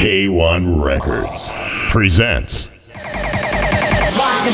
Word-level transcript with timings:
K1 0.00 0.82
Records 0.82 1.50
presents 1.90 2.70
Rock 4.16 4.46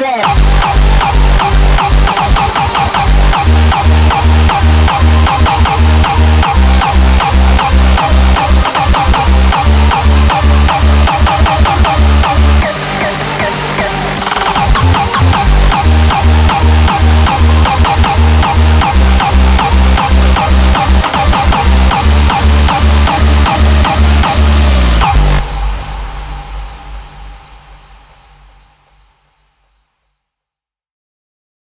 对 0.00 0.79